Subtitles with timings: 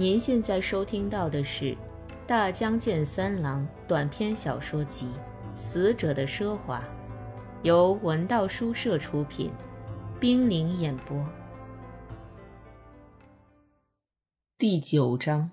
[0.00, 1.74] 您现在收听到的是
[2.26, 5.06] 《大江健三郎》短篇小说集
[5.54, 6.80] 《死者的奢华》，
[7.64, 9.52] 由文道书社出品，
[10.18, 11.22] 冰凌演播。
[14.56, 15.50] 第九章：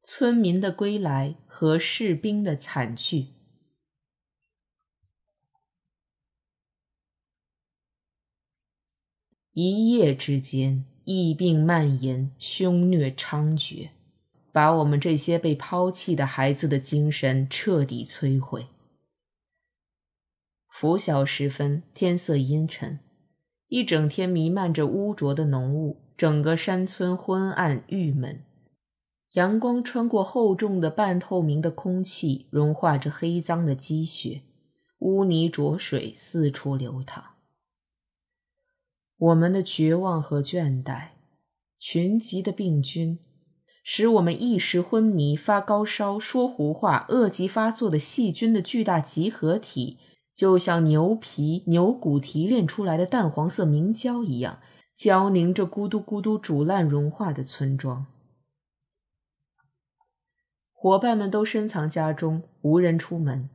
[0.00, 3.34] 村民的归来和士兵的惨剧。
[9.52, 10.86] 一夜之间。
[11.10, 13.88] 疫病蔓延，凶虐猖獗，
[14.52, 18.66] 把我们这些被抛弃的孩子的精神彻底摧毁。
[20.68, 22.98] 拂晓时分，天色阴沉，
[23.68, 28.44] 一整天弥漫着污浊的浓雾，整个山村昏暗郁闷。
[29.32, 34.42] 阳光穿过厚重的半透明的空气，融化着黑脏的积雪，
[34.98, 37.37] 污泥浊水四处流淌。
[39.18, 41.08] 我们的绝望和倦怠，
[41.76, 43.18] 群集的病菌，
[43.82, 49.98] 使我们一时昏迷、发高烧、说胡话、恶疾发作的细菌的巨大集合体，
[50.36, 54.60] 就像牛皮、牛骨提炼出来的淡黄色明胶一样，
[54.94, 58.06] 胶凝着咕嘟咕嘟煮烂融化的村庄。
[60.72, 63.50] 伙伴们都深藏家中，无人出门，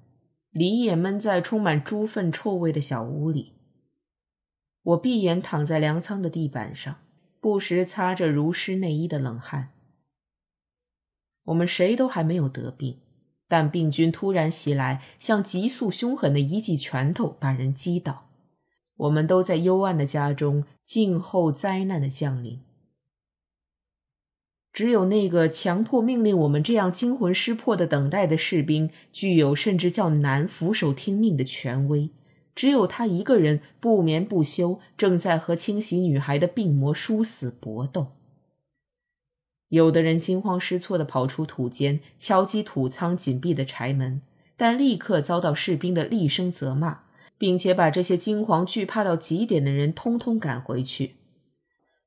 [0.52, 3.54] 李也闷在充满猪粪臭味的小屋里。
[4.84, 7.00] 我闭眼躺在粮仓的地板上，
[7.40, 9.70] 不时擦着如湿内衣的冷汗。
[11.46, 13.00] 我们谁都还没有得病，
[13.48, 18.30] 但病菌突然袭来，像急速凶狠的一记拳头，把人击倒。
[18.96, 22.62] 我们都在幽暗的家中静候灾难的降临。
[24.72, 32.10] 只有那个强迫命令我们这样惊魂失魄的等待的士兵，具有甚至较难俯首听命的权威。
[32.56, 38.14] 只有他一个人不眠不休，正在和清洗女孩的病魔殊死搏斗。
[39.70, 44.22] 有的人惊慌失措地跑出土间，敲击土仓紧闭的柴门，
[44.56, 47.06] 但立刻遭到士兵的厉声责骂，
[47.40, 51.16] 并且把这些惊惶惧怕到极点的人通通赶回去。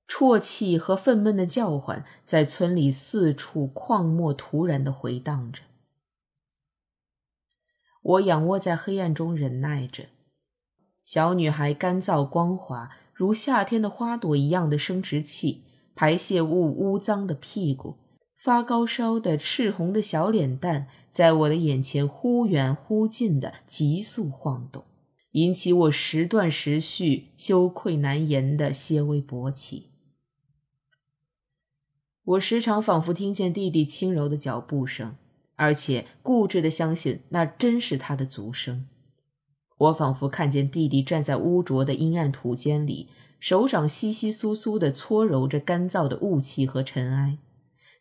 [0.09, 5.63] 啜泣和愤懑的叫唤在村里四处旷漠突然地回荡着。
[8.03, 10.05] 我仰卧在黑暗中忍耐着。
[11.07, 15.63] 小女孩干燥光滑，如夏天的花朵一样的生殖器，
[15.95, 17.95] 排泄物污脏的屁股，
[18.37, 24.85] 发高烧的赤红的小脸蛋，在我的眼前忽远忽近的急速晃动，
[25.31, 29.93] 引起我时断时续、羞愧难言的些微勃起。
[32.25, 35.15] 我时常仿佛听见弟弟轻柔的脚步声，
[35.55, 38.89] 而且固执的相信那真是他的足声。
[39.79, 47.39] 我仿佛看见弟弟站在污浊的阴暗土间里，手掌稀稀疏疏地搓揉着干燥的雾气和尘埃。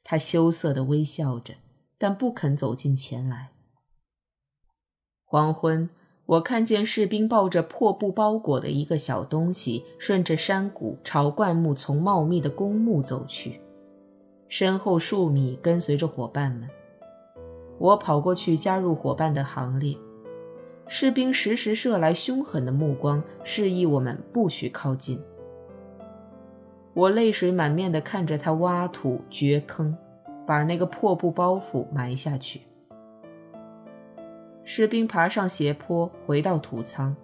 [0.03, 1.55] 他羞涩地微笑着，
[1.97, 3.51] 但不肯走近前来。
[5.25, 5.89] 黄昏，
[6.27, 13.59] 我看见士兵抱着破布包裹的一个小东西，顺着山谷朝灌木丛茂密的公墓走去，
[14.47, 16.69] 身后数米跟随着伙伴们。
[17.77, 19.97] 我跑过去加入伙伴的行列。
[20.87, 25.19] 士兵时时射来凶狠的目光，示意我们不许靠近。
[26.93, 29.97] 我泪水满面地看着他挖土掘坑，
[30.45, 32.61] 把那个破布包袱埋下去。
[34.63, 37.15] 士兵爬上斜坡，回到土仓，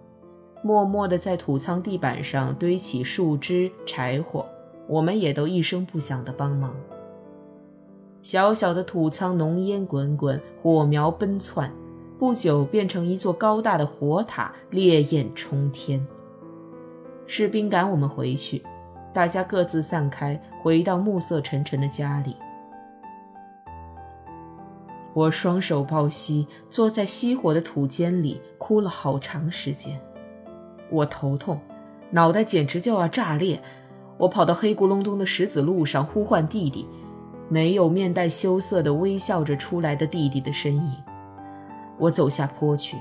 [0.62, 4.44] 默默地在土仓地板上堆起树枝、柴火。
[4.88, 6.76] 我们也都一声不响地帮忙。
[8.22, 11.72] 小小的土仓浓烟滚滚，火苗奔窜。
[12.22, 16.06] 不久，变成一座高大的火塔，烈焰冲天。
[17.26, 18.62] 士兵赶我们回去，
[19.12, 22.36] 大家各自散开，回到暮色沉沉的家里。
[25.14, 30.00] 我双手抱膝，坐在熄火的土间里，哭了好长时间。
[30.92, 31.58] 我头痛，
[32.12, 33.60] 脑袋简直就要炸裂。
[34.16, 36.86] 我跑到黑咕隆咚的石子路上，呼唤弟弟，
[37.48, 40.94] 没有面带羞涩的微笑着出来的弟弟的身影。
[42.02, 42.96] 我走下坡去，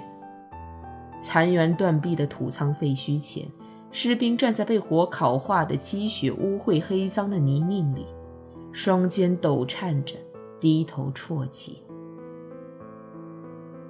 [1.20, 3.48] 残垣断壁的土仓废墟前，
[3.90, 8.06] 士兵站在被火烤化的积雪污秽黑脏的泥泞里，
[8.72, 10.14] 双肩抖颤着，
[10.60, 11.82] 低头啜泣。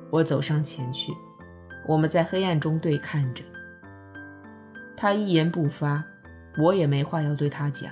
[0.10, 1.12] 我走上前去，
[1.90, 3.44] 我们在黑暗中对看着。
[4.96, 6.02] 他一言不发，
[6.58, 7.92] 我也没话要对他讲。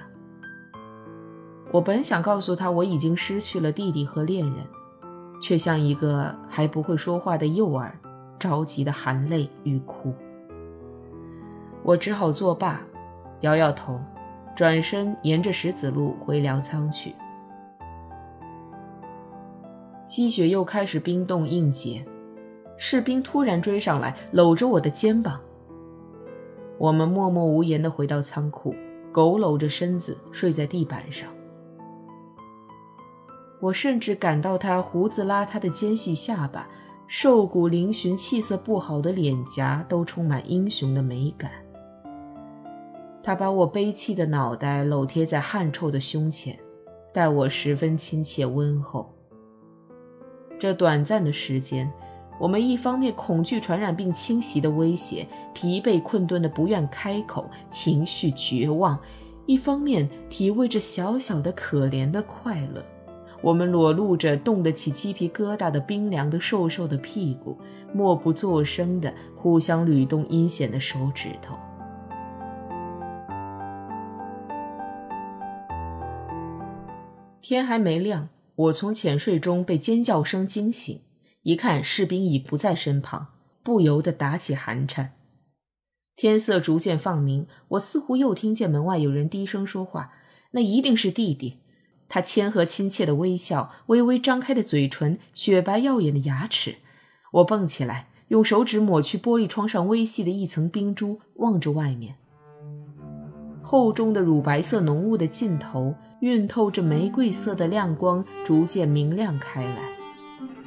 [1.74, 4.64] 我本想告诉他，我已经失去了弟弟和恋人。
[5.42, 7.98] 却像一个还不会说话的幼儿，
[8.38, 10.14] 着急的含泪欲哭。
[11.84, 12.82] 我只好作罢，
[13.42, 14.00] 摇摇头，
[14.56, 17.16] 转身沿着石子路回粮仓去。
[20.06, 22.04] 积雪又开始冰冻硬结，
[22.78, 25.40] 士兵突然追上来，搂着我的肩膀。
[26.78, 28.76] 我们默默无言地回到仓库，
[29.14, 31.30] 佝偻着身子睡在地板上。
[33.60, 36.68] 我甚至感到他胡子邋遢的尖细下巴、
[37.08, 41.52] 瘦骨嶙峋、气色不好的脸颊都充满英雄的美感。
[43.22, 46.58] 他把我悲戚的脑袋搂贴在汗臭的胸前，
[47.14, 49.14] 待我十分亲切温厚。
[50.58, 51.92] 这短暂的时间。
[52.40, 58.98] 我们一方面恐惧传染病侵袭的威胁，疲惫困顿的不愿开口，情绪绝望；
[59.46, 62.82] 一方面体味着小小的可怜的快乐。
[63.42, 67.58] 我们裸露着冻得起鸡皮疙瘩的冰凉的瘦瘦的屁股，
[67.94, 71.58] 默不作声地互相捋动阴险的手指头。
[77.42, 81.02] 天还没亮，我从浅睡中被尖叫声惊醒。
[81.44, 83.28] 一看士兵已不在身旁，
[83.64, 85.14] 不由得打起寒颤。
[86.18, 90.12] 天色逐渐放明，我似乎又听见门外有人低声说话，
[90.52, 91.60] 那一定是弟弟。
[92.10, 96.78] 他谦和亲切的微笑，微微张开的嘴唇，雪白耀眼的牙齿。
[97.32, 102.16] 我蹦起来，用手指抹去玻璃窗上微细的一层冰珠，望着外面。
[103.62, 109.78] 厚重的乳白色浓雾的尽头，晕透着玫瑰色的亮光，逐渐明亮开来。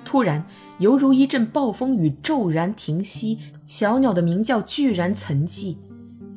[0.05, 0.47] 突然，
[0.79, 5.77] 犹如一阵暴风雨骤然停息，小鸟的鸣叫居然沉寂，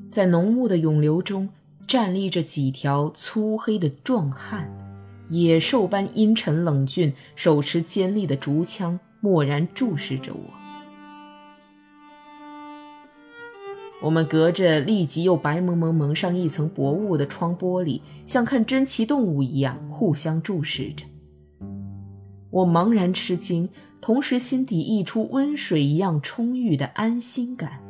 [0.09, 1.49] 在浓雾的涌流中
[1.85, 4.71] 站立着几条粗黑的壮汉，
[5.29, 10.53] 野兽般阴沉冷峻，手持尖利的竹枪，默然注视着我。
[14.01, 21.05] 我们隔着立即又白蒙蒙蒙上一层薄雾的窗玻璃，像看珍奇动物一样互相注视着。
[22.51, 23.69] 我茫然吃惊，
[23.99, 27.81] 同时心底溢出温水一样充裕的安心感。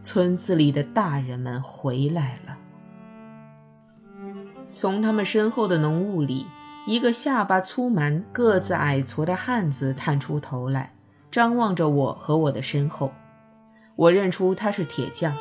[0.00, 2.56] 村子里的大人们回来了。
[4.72, 6.46] 从他们身后的浓雾里，
[6.86, 10.94] 一个下巴粗蛮、个子矮矬的汉子探出头来，
[11.30, 13.12] 张望着我和我的身后。
[13.96, 15.34] 我认出他是铁匠，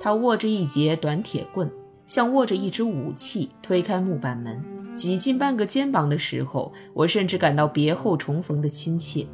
[0.00, 1.70] 他握着一截短铁棍，
[2.06, 4.62] 像握着一支武器，推开木板门。
[4.94, 9.26] 挤进半个肩膀的时候，我甚至感到别后重逢的亲切。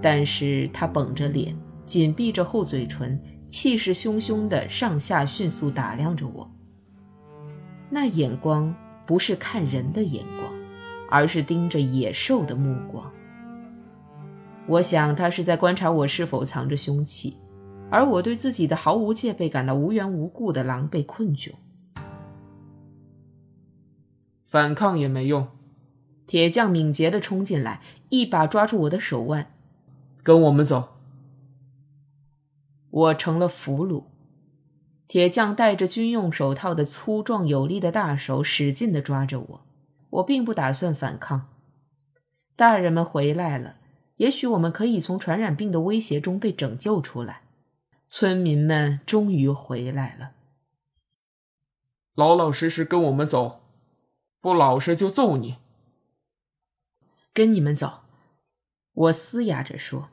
[0.00, 6.50] 但是他绷着脸，紧闭着厚嘴唇，气势汹汹地上下迅速打量着我。
[7.94, 8.74] 那眼光
[9.06, 10.52] 不是看人的眼光，
[11.08, 13.08] 而是盯着野兽的目光。
[14.66, 17.36] 我想他是在观察我是否藏着凶器，
[17.92, 21.52] 而我对自己的毫无戒备感到无缘无故的狼狈困窘。
[24.44, 25.46] 反抗也没用，
[26.26, 29.52] 铁匠敏捷地冲进来，一把抓住我的手腕，
[30.24, 30.96] 跟我们走。
[32.90, 34.02] 我成了俘虏。
[35.06, 39.60] 铁匠戴着军用手套的粗壮有力的大手使劲地抓着我，
[40.10, 41.48] 我并不打算反抗。
[42.56, 43.76] 大人们回来了，
[44.16, 47.42] 也许我们可以从传染病的威胁中被拯救出来。
[48.06, 50.32] 村民们终于回来了，
[52.14, 53.62] 老老实实跟我们走。
[54.40, 55.56] 不老实就揍你！
[57.32, 58.02] 跟你们走，
[58.92, 60.10] 我嘶哑着说：“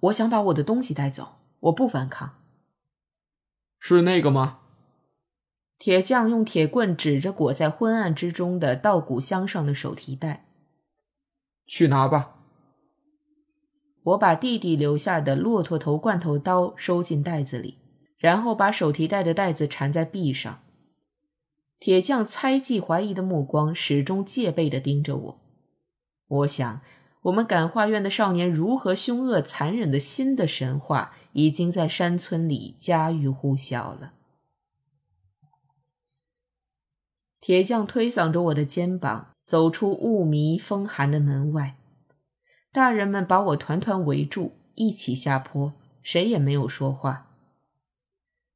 [0.00, 2.36] 我想把我的东西带走，我不反抗。”
[3.78, 4.58] 是那个吗？
[5.78, 10.46] 铁匠用铁棍指着裹在昏暗之中的稻谷箱上的手提袋
[11.66, 12.34] ：“去拿吧。”
[14.02, 17.78] 我把弟弟留下的骆驼头罐头刀收进袋子里，
[18.16, 20.60] 然后把手提袋的袋子缠在臂上。
[21.78, 25.40] 铁匠猜忌、怀疑的目光始终戒备地盯着我。
[26.26, 26.80] 我想，
[27.22, 34.12] 我们感化院的少年如何凶恶、残忍的新的神话，已经在山村里家喻户晓了。
[37.40, 41.76] 铁匠推搡着我的肩膀，走出雾迷、风寒的门外。
[42.70, 45.72] 大人们把我团团围住，一起下坡，
[46.02, 47.26] 谁也没有说话。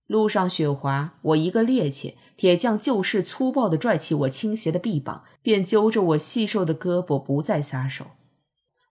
[0.07, 8.09] 路上雪滑，我一个趔趄，铁匠就是粗暴地拽起我倾斜的臂膀，便揪着我细瘦的胳膊，不再撒手。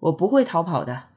[0.02, 1.10] 我不会逃跑的，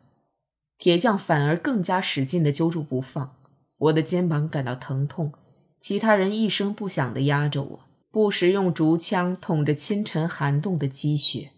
[0.78, 3.36] 铁匠反而更加使劲地揪住不放。
[3.76, 5.32] 我的肩膀感到疼痛，
[5.80, 11.50] 其他人一声不响地压着我，不时用竹枪捅着清晨寒冻的积雪。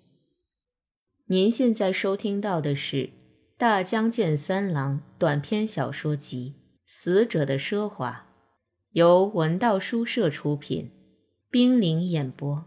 [1.27, 2.97] 您现在收听到的是
[3.59, 6.55] 《大江健三郎》短篇小说集
[6.87, 8.27] 《死者的奢华》。
[8.93, 10.91] 由文道书社出品，
[11.51, 12.65] 冰凌演播。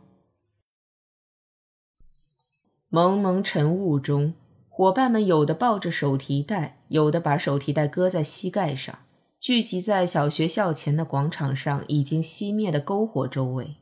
[2.89, 4.35] 蒙蒙晨雾中，
[4.79, 8.99] 伙伴们有的抱着手提袋，有的把手提袋搁在膝盖上，
[9.37, 13.75] 聚集在小学校前的广场上已经熄灭的篝火周围。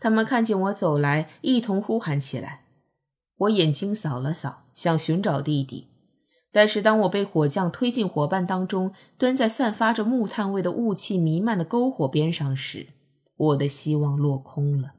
[0.00, 2.64] 他们看见我走来，一同呼喊起来。
[3.36, 5.86] 我眼睛扫了扫，想寻找弟弟，
[6.50, 12.88] 但是当我被火将推进伙伴当中，蹲在散发着木炭味的雾气弥漫的篝火边上时，
[13.36, 14.94] 我的希望落空了。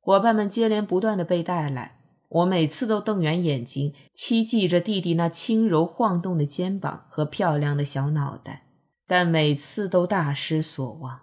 [0.00, 1.97] 伙伴们接连不断的被带来，
[2.28, 8.66] 我每次都瞪圆眼睛，期冀着弟弟那轻柔晃动的肩膀和漂亮的小脑袋，
[9.06, 11.20] 但每次都大失所望。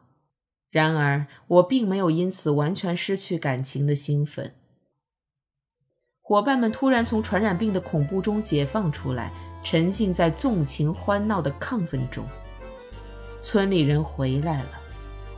[0.72, 4.56] 然而，我并没有因此完全失去感情的兴奋。
[6.22, 9.32] 伙伴们突然从传染病的恐怖中解放出来，
[9.64, 12.26] 沉浸在纵情欢闹的亢奋中。
[13.40, 14.70] 村里人回来了，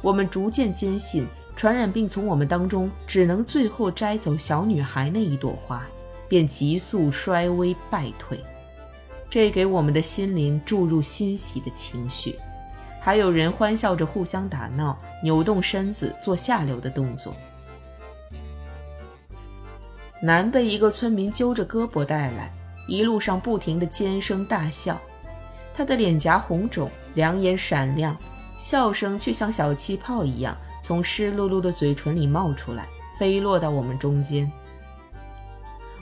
[0.02, 5.84] 我们逐渐坚信，传染病从我们当中只能最后摘走小女孩那一朵花，
[6.30, 8.40] 便急速衰微败退。
[9.28, 12.38] 这给我们的心灵注入欣喜的情绪。
[13.02, 17.36] 还有人欢笑着互相打闹，扭动身子做下流的动作。
[20.22, 22.54] 男被一个村民揪着胳膊带来，
[22.88, 25.02] 一路上不停的尖声大笑，
[25.74, 28.16] 他的脸颊红肿，两眼闪亮，
[28.60, 32.88] 笑声却像小气泡一样从湿漉漉的嘴唇里冒出来，
[33.20, 34.52] 飞落到我们中间。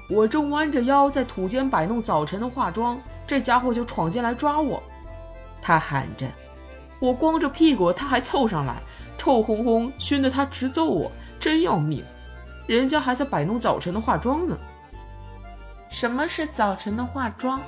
[0.10, 4.82] 我正弯着腰在土间摆弄早晨的化妆，这家伙就闯进来抓我，
[5.62, 6.28] 他喊着。
[7.00, 8.76] 我光着屁股，他还凑上来，
[9.18, 12.04] 臭烘烘，熏得他直揍我，真要命！
[12.68, 14.58] 人家还在摆弄早晨的化妆呢。
[15.90, 17.60] 什么是早晨的化妆？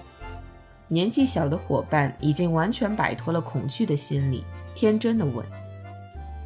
[0.87, 5.45] 年纪小的伙伴已经完全摆脱了恐惧的心理，天真的问：“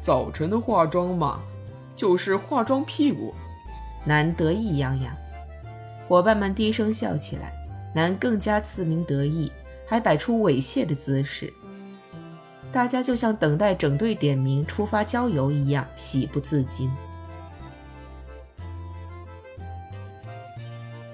[0.02, 1.40] 早晨的化妆嘛，
[1.94, 3.32] 就是化妆屁股。”
[4.04, 5.16] 男得意洋洋，
[6.08, 7.52] 伙伴们低声笑起来，
[7.94, 9.52] 男更加自鸣得意，
[9.86, 11.54] 还摆出猥亵的姿势。
[12.72, 16.90] 大家就像等待整队点名出发郊游一样，喜不自禁。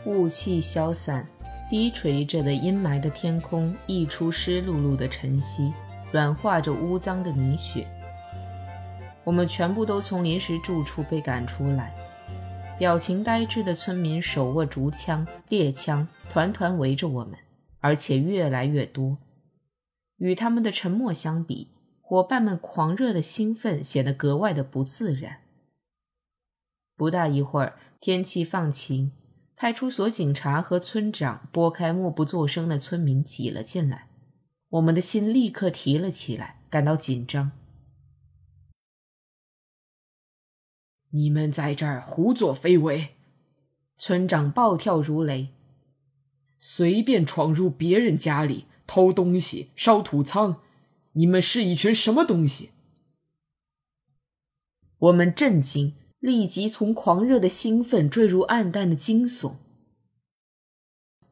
[0.07, 1.29] 雾气消散，
[1.69, 5.75] 低垂着的阴霾的天空溢出湿漉漉的晨曦，
[6.11, 7.87] 软化着污脏的泥雪。
[9.29, 11.95] 我们全部都从临时住处被赶出来，
[12.79, 17.39] 表情呆滞的村民手握竹枪、猎枪，团团围着我们，
[17.81, 19.19] 而且越来越多。
[20.17, 21.69] 与他们的沉默相比，
[22.01, 25.41] 伙伴们狂热的兴奋显得格外的不自然。
[26.97, 29.13] 不大一会儿，天气放晴，
[29.55, 34.09] 派出所警察和村长拨开默不作声的村民挤了进来，
[34.71, 37.53] 我们的心立刻提了起来，感到紧张。
[41.11, 43.15] 你们在这儿胡作非为！
[43.97, 45.49] 村长暴跳如雷，
[46.59, 48.67] 随便闯入别人家里。
[48.87, 50.63] 偷东西、烧土仓，
[51.13, 52.71] 你们是一群什么东西？
[54.99, 59.57] 我们震惊，立即从狂热的兴奋坠入暗淡的惊悚。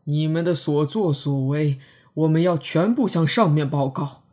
[0.04, 1.80] 你们的所作所为，
[2.12, 4.24] 我们要全部向上面报告。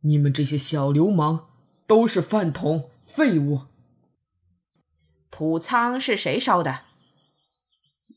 [0.00, 1.46] 你们这些小流氓
[1.86, 3.60] 都是饭桶、废物。
[5.36, 6.82] 土仓是谁烧的？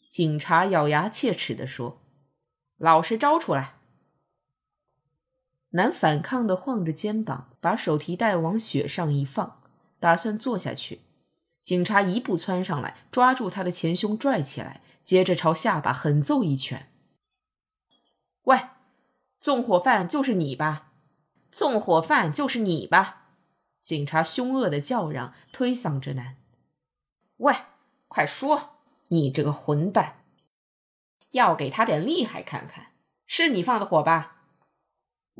[0.07, 1.99] 警察咬牙切齿地说
[2.77, 3.77] ：“老实招出来。”
[5.73, 9.63] 男反抗的晃着肩膀，把手提袋往雪上一放，
[9.99, 11.01] 打算坐下去。
[11.63, 16.91] 警察一步窜上来，抓住他的前胸拽起来，接着朝下巴狠揍一拳。
[18.45, 18.59] “喂，
[19.39, 20.91] 纵火犯就是你吧？
[21.51, 23.31] 纵火犯就是你吧？”
[23.81, 26.37] 警察凶恶的叫嚷，推搡着男。
[27.37, 27.55] “喂，
[28.07, 28.79] 快说，
[29.09, 30.23] 你这个混蛋！
[31.31, 32.93] 要给他点厉害看看，
[33.25, 34.43] 是你放的火吧？”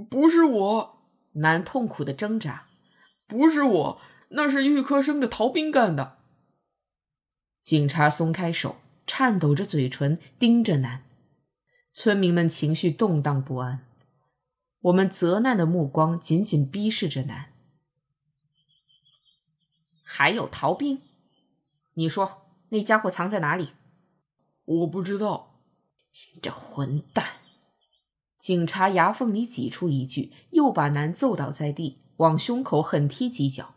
[0.09, 1.01] 不是我，
[1.33, 2.67] 男痛苦的挣扎。
[3.27, 6.19] 不是我，那是预科生的逃兵干的。
[7.63, 8.75] 警察松开手，
[9.07, 11.03] 颤抖着嘴唇盯着男。
[11.91, 13.87] 村民们情绪动荡不安，
[14.81, 17.51] 我们责难的目光紧紧逼视着男。
[20.03, 21.01] 还有逃兵？
[21.97, 23.69] 你说那家伙藏在哪里？
[24.65, 25.61] 我不知道。
[26.41, 27.25] 这混蛋！
[28.37, 33.73] 警察牙缝里挤出一句，又把男揍倒在地，往胸口狠踢几脚，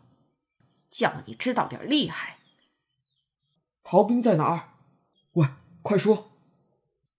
[0.89, 2.37] 叫你知道点厉害。
[3.83, 4.69] 逃兵在哪儿？
[5.33, 5.47] 喂，
[5.81, 6.31] 快说！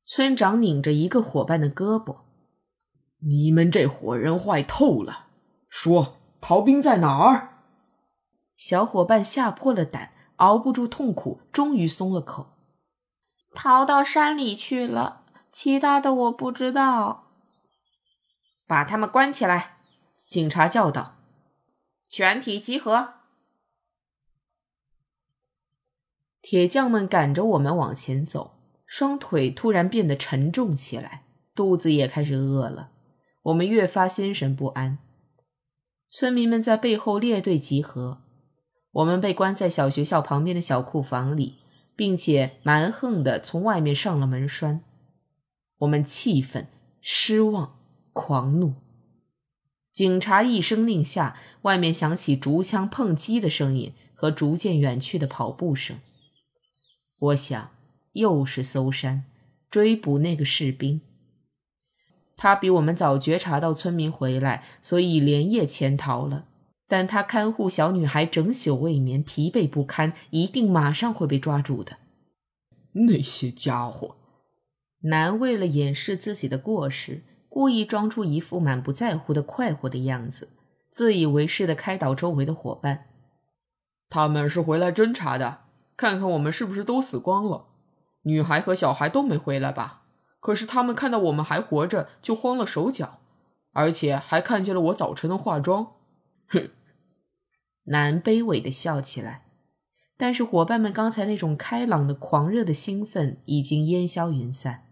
[0.05, 2.23] 村长拧着一个伙伴的胳膊
[3.27, 5.27] ：“你们这伙人坏透了！
[5.69, 7.65] 说，逃兵在哪儿？”
[8.57, 10.13] 小伙伴吓破了胆，
[10.43, 12.57] 熬不住痛苦，终于松了口，
[13.55, 15.25] 逃到山里去了。
[15.53, 17.29] 其他的我不知道。
[18.67, 19.77] 把他们关起来！
[20.27, 21.19] 警察叫道
[22.11, 23.15] ：“全体集合！”
[26.43, 32.91] 铁匠们赶着我们往前走，双腿突然变得沉重起来，肚子也开始饿了。
[33.43, 34.99] 我们越发心神不安。
[36.09, 38.23] 村民们在背后列队集合，
[38.93, 41.57] 我们被关在小学校旁边的小库房里，
[41.97, 44.83] 并且蛮横的从外面上了门栓。
[45.79, 46.69] 我们气愤、
[47.01, 47.79] 失望、
[48.13, 48.75] 狂怒。
[49.93, 55.99] 警察一声令下，外面响起竹枪碰击的声音和逐渐远去的跑步声。
[57.19, 57.71] 我想，
[58.13, 59.25] 又是搜山，
[59.71, 61.01] 追捕那个士兵。
[62.37, 66.47] 他比我们早觉察到村民回来，所以连夜潜逃了。
[66.93, 71.97] 但他看护小女孩整宿未眠，疲惫不堪，一定马上会被抓住的。
[73.07, 74.17] 那些家伙，
[75.05, 80.51] 男为了掩饰自己的过失，故意装出一副满不在乎的快活的样子，
[80.91, 83.07] 自以为是的开导周围的伙伴。
[84.11, 85.61] 他们是回来侦查的。
[85.97, 87.69] 看看我们是不是都死光了？
[88.25, 90.03] 女孩和小孩都没回来吧？
[90.41, 93.21] 可是他们看到我们还活着，就慌了手脚，
[93.73, 95.95] 而且还看见了我早晨的化妆。
[96.49, 96.69] 哼！
[97.85, 99.45] 男卑微的笑起来，
[100.17, 104.85] 但是伙伴们刚才那种开朗的、狂热的兴奋已经烟消云散。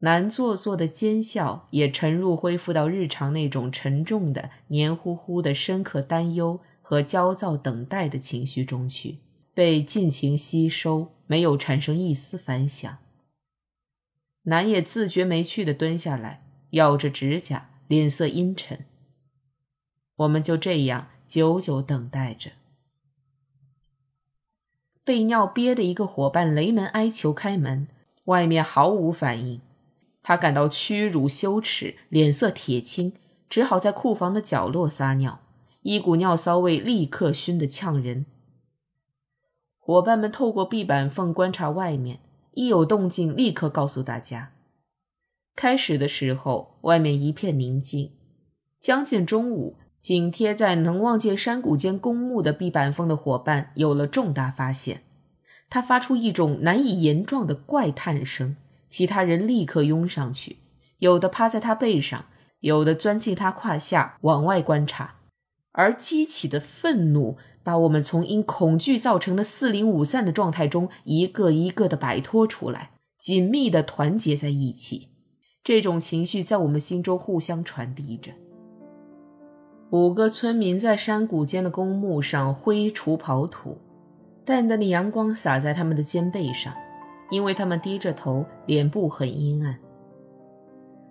[0.00, 9.18] 男做作的奸笑也沉入恢复到日常那种沉重的、黏糊糊的、深刻担忧和焦躁等待的情绪中去。
[9.54, 12.98] 被尽情吸收，没有产生一丝反响。
[14.44, 18.86] 南也自觉没趣的蹲下来，咬着指甲，脸色阴沉。
[20.14, 22.50] 我们就这样久久等待着。
[25.04, 27.86] 被尿憋的一个伙伴雷门哀求开门，
[28.24, 29.60] 外面毫无反应。
[30.22, 33.12] 他感到屈辱羞耻，脸色铁青，
[33.48, 35.40] 只好在库房的角落撒尿，
[35.82, 38.26] 一股尿骚味立刻熏得呛人。
[39.78, 42.20] 伙伴们透过壁板缝观察外面，
[42.52, 44.52] 一有动静立刻告诉大家。
[45.56, 48.12] 开始的时候，外面一片宁静。
[48.78, 55.02] 将近中午，紧贴在能望见山谷间公墓的壁板缝的伙伴有了重大发现，
[55.68, 58.56] 他发出一种难以言状的怪叹声。
[58.88, 60.58] 其他人立刻拥上去，
[60.98, 62.24] 有的趴在他背上，
[62.60, 65.16] 有的钻进他胯下往外观察，
[65.72, 67.36] 而激起的愤怒。
[67.64, 75.08] 把我们从因恐惧造成的四零五散的状态中一个一个的摆脱出来，紧密的团结在一起。
[75.62, 78.32] 这种情绪在我们心中互相传递着。
[79.90, 83.78] 五个村民在山谷间的公墓上挥锄刨土，
[84.44, 86.72] 淡淡的阳光洒在他们的肩背上，
[87.30, 89.78] 因为他们低着头，脸部很阴暗。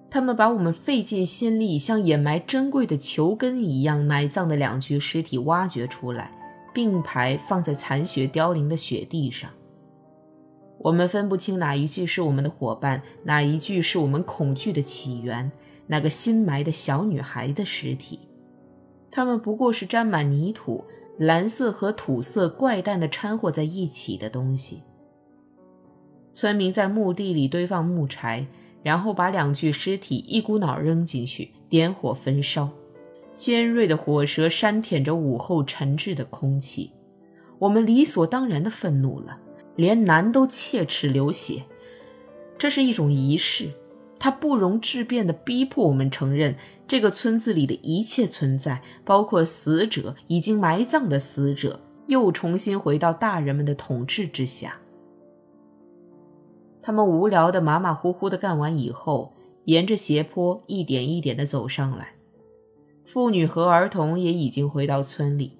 [0.09, 6.31] 他们把我们费尽心力像掩埋珍贵的球根一样埋葬的两具尸体挖掘出来。
[6.73, 9.49] 并排放在残雪凋零的雪地上，
[10.77, 15.51] 我们分不清哪一具是我们的伙伴，哪一具是我们恐惧的起源。
[15.87, 18.19] 那个新埋的小女孩的尸体，
[19.17, 20.83] 它们不过是沾满泥土、
[21.17, 24.83] 蓝色和土色怪诞的掺和在一起的东西。
[26.35, 28.45] 村民在墓地里堆放木柴，
[28.83, 32.69] 然后把两具尸体一股脑扔进去，点火焚烧。
[33.33, 36.91] 尖锐的火舌扇舔着午后沉滞的空气，
[37.57, 39.39] 我们理所当然的愤怒了，
[39.75, 41.63] 连男都切齿流血。
[42.55, 43.71] 这是一种仪式，
[44.19, 46.55] 它不容置辩地逼迫我们承认
[46.87, 54.79] 这个村子里的一切存在，包括死者、已经埋葬的死者，又重新回到大人们的统治之下。
[56.81, 59.33] 他们无聊的、马马虎虎的干完以后，
[59.65, 62.13] 沿着斜坡一点一点地走上来。
[63.03, 65.57] 妇女和儿童也已经回到村里，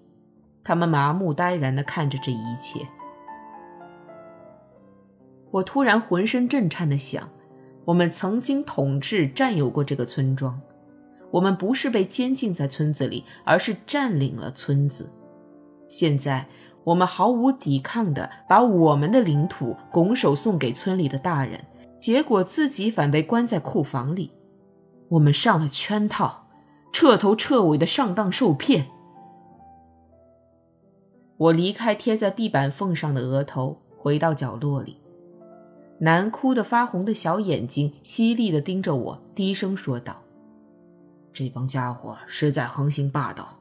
[0.63, 2.87] 他们麻木呆然地看着这一切。
[5.51, 7.29] 我突然浑身震颤地想：
[7.85, 10.61] 我们曾经统治、占有过这个村庄，
[11.37, 15.11] 我们不是被监禁在村子里，而是占领了村子。
[15.87, 16.47] 现在，
[16.83, 21.63] 我们毫无抵抗地把我们的领土拱手送给村里的大人，
[21.99, 24.31] 结果自己反被关在库房里。
[25.09, 26.45] 我们上了圈套。
[26.93, 28.87] 彻头彻尾的上当受骗。
[31.37, 34.97] 我离开贴在壁板缝上的额头，回到角落里。
[35.99, 40.23] 难哭的发红的小眼睛犀利的盯着我，低声说道
[41.37, 43.59] ：“这帮家伙实在横行霸道。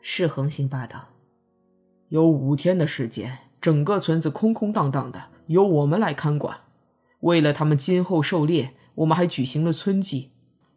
[0.00, 1.10] 是横行霸道，
[2.08, 6.62] 有五天的时间，整个村子空空荡荡的，由我们来看管。
[7.20, 10.32] 为了他们今后狩猎，我们还举行了村祭。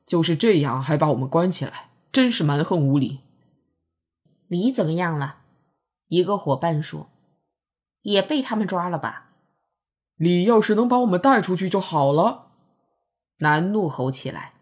[0.06, 3.21] 就是这样，还把我们关起来，真是蛮横无理。
[4.49, 5.38] 你怎么样了？
[6.10, 7.10] 一个伙伴说
[8.04, 9.32] ：“也被他们抓了吧？”
[10.17, 12.51] 李要是能把我们带出去就好了。
[13.39, 14.54] 南怒吼起来：“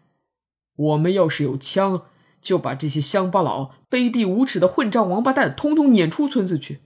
[0.76, 2.06] 我们要是有枪，
[2.40, 6.80] 就把这些乡巴佬、卑鄙无耻的混账王八蛋通通撵出村子去。”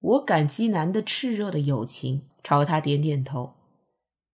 [0.00, 3.54] 我感激南的炽热的友情，朝他点点头。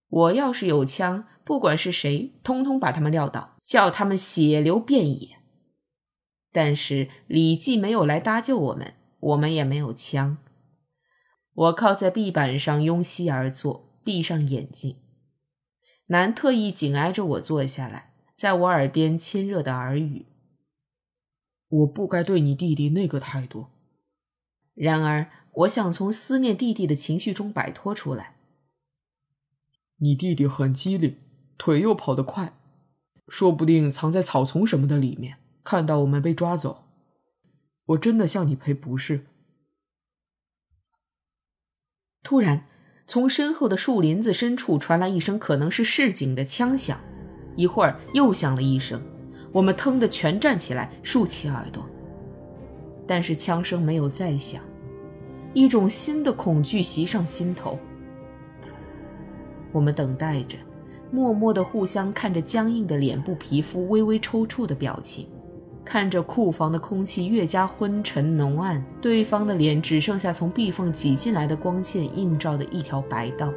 [0.09, 5.39] 我要是有枪，不管是谁，通通把他们撂倒，叫他们血流遍野。
[6.53, 10.39] 但是李记没有来搭救我们，我们也没有枪。
[11.55, 14.99] 我靠在壁板上，拥膝而坐，闭上眼睛。
[16.09, 20.27] 南特意紧挨着我坐下来，在我耳边亲热的耳语
[21.69, 23.67] ：“我不该对你弟弟那个态度。”
[24.75, 28.37] 然而，我想从思念弟弟的情绪中摆脱出来。
[29.99, 31.17] 你弟弟很机灵，
[31.57, 32.59] 腿又跑得快，
[33.29, 36.85] 说不定藏在草丛什么的里面，看到我们被抓走。
[37.87, 39.27] 我真的向你赔不是。
[42.25, 42.67] 突然，
[43.07, 47.01] 从身后的树林子深处传来一声可能是市井的枪响，
[47.57, 49.01] 一会儿又响了一声，
[49.53, 51.85] 我们腾的全站起来，竖起耳朵。
[53.07, 54.63] 但是枪声没有再响，
[55.53, 57.79] 一种新的恐惧袭上心头。
[59.73, 60.57] 我们等待着，
[61.11, 65.29] 默默地互相看着僵硬的脸部皮肤微微抽搐的表情，
[65.85, 73.53] 看着库房的空气越加昏沉浓暗，对方的脸只剩下从壁缝挤进来的光线映照的一条白道。